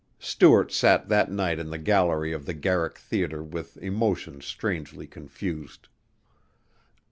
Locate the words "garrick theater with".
2.55-3.77